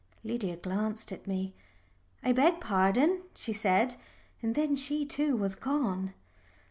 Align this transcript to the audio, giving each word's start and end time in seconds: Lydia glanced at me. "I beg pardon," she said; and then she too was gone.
Lydia 0.23 0.55
glanced 0.57 1.11
at 1.11 1.27
me. 1.27 1.53
"I 2.23 2.31
beg 2.31 2.59
pardon," 2.59 3.21
she 3.35 3.53
said; 3.53 3.97
and 4.41 4.55
then 4.55 4.75
she 4.75 5.05
too 5.05 5.35
was 5.37 5.53
gone. 5.53 6.15